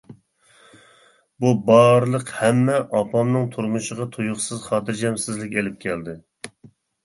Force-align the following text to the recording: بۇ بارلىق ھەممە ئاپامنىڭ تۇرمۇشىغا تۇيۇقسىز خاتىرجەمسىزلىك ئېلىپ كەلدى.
بۇ 1.45 1.51
بارلىق 1.67 2.33
ھەممە 2.39 2.79
ئاپامنىڭ 3.01 3.47
تۇرمۇشىغا 3.59 4.11
تۇيۇقسىز 4.19 4.67
خاتىرجەمسىزلىك 4.71 5.59
ئېلىپ 5.63 5.81
كەلدى. 5.89 6.21